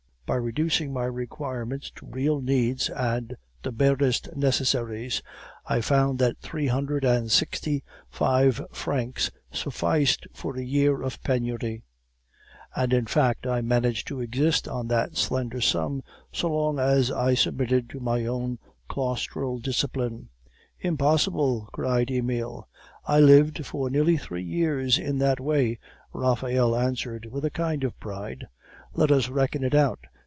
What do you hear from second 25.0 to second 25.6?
that